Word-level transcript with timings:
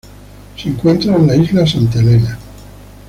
Se 0.57 0.67
encuentra 0.67 1.15
en 1.15 1.27
la 1.27 1.35
Isla 1.35 1.67
Santa 1.67 1.99
Helena. 1.99 2.39